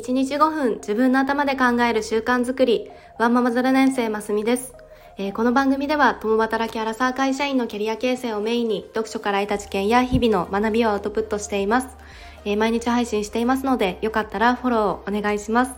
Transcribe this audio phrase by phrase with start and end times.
[0.00, 2.90] 1日5分自分の頭で考える習慣づくり。
[3.18, 4.72] ワンママ0年生ますみです、
[5.18, 11.88] えー、この番組では共働きアラサー会社員のキャリア形成をメインに読書から得た知見や日々の学びをアウトプットしています、
[12.46, 15.72] えー、毎日配信していますのでよかったらフォローお願いします、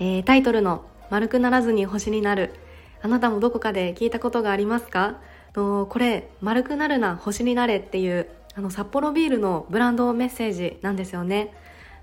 [0.00, 2.52] えー、タイトルの丸くならずに星になる。
[3.00, 5.20] あなたもどこかで聞いたことがありますか？
[5.54, 8.26] のこれ丸くなるな星になれっていう
[8.56, 11.54] あの札幌ビールのブランドメッセージなんですよね。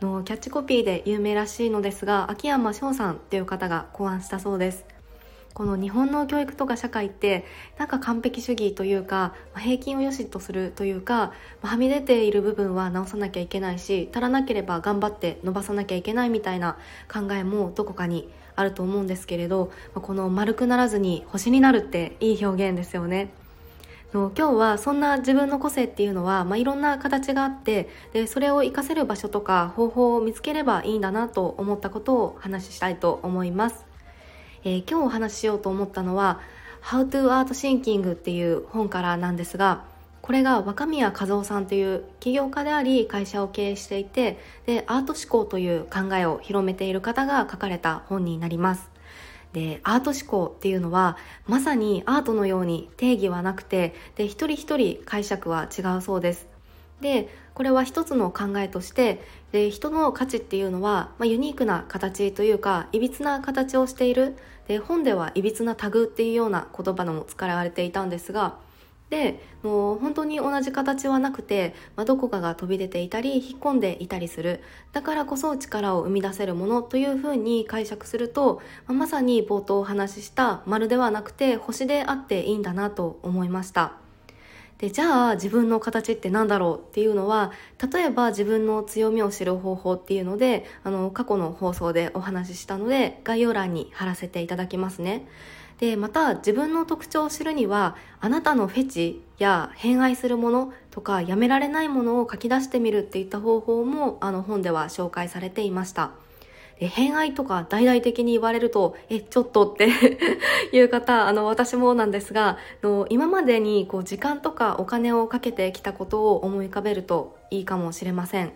[0.00, 4.84] のキャッチコピーで有名らしいのですが秋山翔さんっていう方が考案したそうです。
[5.52, 7.44] この日本の教育とか社会って
[7.76, 16.78] なんか完璧主義というか平均を良しとするというかはみ出ている部分は直さなきゃいけないし足らなければ頑張って伸ばさなきゃいけないみたいな
[17.12, 23.32] 考えもどこかにあると思うんですけれどこの丸くならずに星になるっていい表現ですよね。
[24.12, 33.86] 今日はそんな自分の個性っていうのは、まあ、いろんな形があってでそれを活かせる場所とか方法を見つければいいんだなと思ったことをお話ししたいと思います、
[34.64, 36.40] えー、今日お話ししようと思ったのは
[36.82, 39.84] 「How to Art Thinking」っていう本からなんですが
[40.22, 48.90] これが若宮和夫さんという起業家であり会社を経営していてでアート思考という考えを広めている方が書かれた本になります。
[49.52, 56.48] でアート思考っていうのはまさにアートのように定義はなくてで一人一人解釈は違うそうです。
[57.00, 64.36] でこれは一つの考えとしてで人の価値っていうのは、まあ、ユニークな形というかいびつな形をしている。
[64.68, 68.56] で本ではいびつなタグっていうような言葉のも使われていたんですが
[69.10, 83.94] でもう本当に同じ形はなくて、まあ、どこかが飛び出ていたり引っ込んでいたりするだからこそ力を生み出せるものというふうに解釈すると、まあ、まさに冒頭お話しした丸ではなくて星であっていいんだなと思いました。
[84.78, 87.52] でじゃあ自分の形って何だろうっていうのは
[87.92, 95.26] 例えば自分の強みを知る方法っていうのであの過去の放送でお話ししたので概要欄に貼らせていただきますね。
[95.80, 106.10] でまた自分の特徴を知るにはあなたのフェチや偏愛するものとかやめられないものを書き出してみるっていった方法もあの本では紹介されていました。
[106.78, 109.88] で偏愛とか大々的に言われるとえちょっとって
[110.72, 118.52] いう方あの私もなんですがの今までにこう時間とかお金をかけてきたことを思い浮かべるといいかもしれません。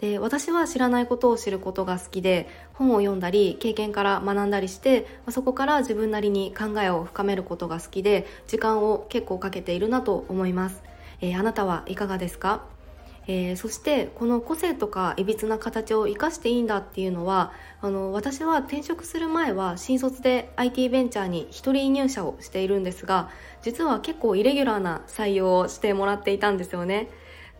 [0.00, 10.82] で私は知らないことを知ることが好きで本を読んだり経験から学んだりしてそこから自分なりに考えを深めることが好きで時間を結構かけているなと思います、
[11.20, 12.64] えー、あなたはいかがですか？
[13.30, 23.28] えー、そしてこの個性とかいびつな形を生かしていいんだっていうのはあの私は転職する前は新卒で IT ベンチャーに1人入社をしているんですが
[23.60, 27.10] 実は結構イレギュラーな採用をしてもらっていたんですよね。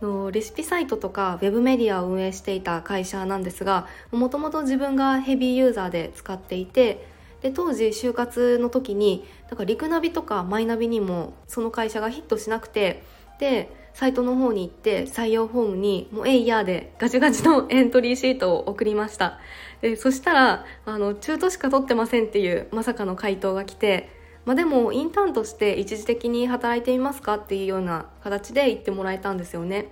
[0.00, 7.06] のレシピサイトとかウェブメディアを運営していた会社なんですがもともと自分がヘビーユーザーで使っていて
[7.42, 13.02] で当時就活の時にだからリクナビとかマイナビにもその会社がヒットしなくて
[13.38, 19.38] でサイトの方に行って採用フォームにもう「えいや」でガチガチのエントリーシートを送りました。
[19.80, 24.10] でそしたらあの中途しか取ってませんっていうまさかの回答が来て
[24.48, 29.88] まあ、でもインターンとして一時的に働いてみますかっていうような形で言ってもらえたんですよね。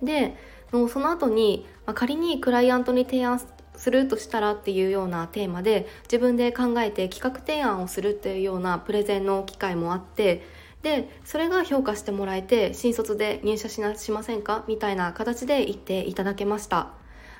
[0.00, 0.36] で
[0.70, 3.42] もうその後に、まあ、仮にクライアントに提案
[3.74, 10.46] するとしたらっていうようなテーマで自分で考えて企画提案をするっていうようなプレゼンの機会もあって
[10.82, 13.80] でそれが評価してもらえて新卒で入社し
[14.12, 14.64] ませんか？
[14.68, 16.92] みたいな形で言っていただけました。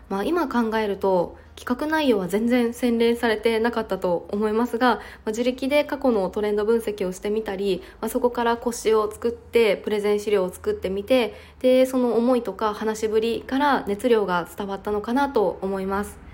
[0.08, 16.24] まあ、今考えると企画内容は全然洗練されてなかったと思いますが、まあ、自力で過去のトレンド分析をしてみたり、まあ、そこから腰を作ってプレゼン資料を作ってみてでその思いとか話しぶりから熱量が伝わったのかなと思います。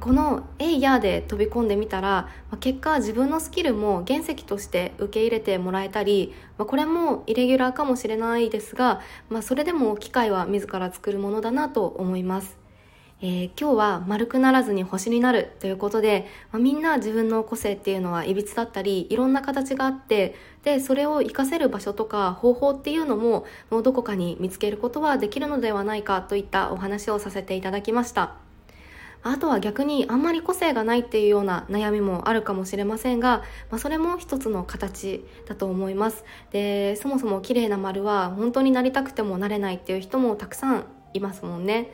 [0.00, 2.28] この「えいや」で飛び込んでみたら
[2.60, 9.00] 結果自分のスキルも原石として受け入れてもらえたりこれもイレギュラーかもしれないですが、
[9.30, 12.67] まあ、それでも機会は自ら作るものだなと思います。
[13.20, 28.36] えー、今日は丸くならずに星になるということで、まあ、みんな自分の個性っていうのはいびつだったりいろんな形があってでそれを活かせる場所とか方法っていうのももうどこかに見つけることはできるのではないかといったお話をさせていただきました。
[29.24, 36.24] あとは逆にあんまり個性がないっていうような悩みもあるかもしれませんが、まあ、それも一つの形だと思います。
[36.52, 40.84] でそもそも綺麗な丸は本当になりたくてもなれないっていう人もたくさん
[41.14, 41.90] いますもんね。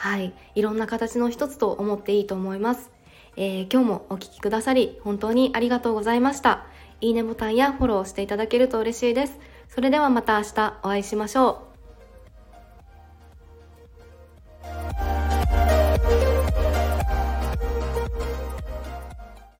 [0.00, 2.90] はい、いろんな形の一つと思っていいと思います。
[3.36, 6.64] えー、今日もお聴きくださり本当にありがとうございました。
[7.02, 9.38] いいねボタンやフォローしていただけると嬉しいです。
[9.68, 11.69] それではまた明日お会いしましょう。